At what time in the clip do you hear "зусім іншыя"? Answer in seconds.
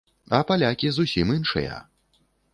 0.97-1.79